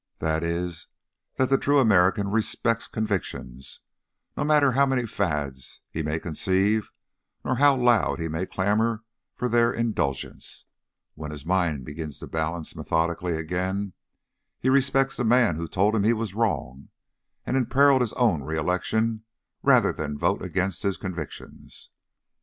[0.17, 0.87] "That is,
[1.35, 3.81] that the true American respects convictions;
[4.35, 6.89] no matter how many fads he may conceive
[7.45, 9.03] nor how loud he may clamour
[9.35, 10.65] for their indulgence,
[11.13, 13.93] when his mind begins to balance methodically again,
[14.59, 16.89] he respects the man who told him he was wrong
[17.45, 19.23] and imperilled his own re election
[19.61, 21.91] rather than vote against his convictions.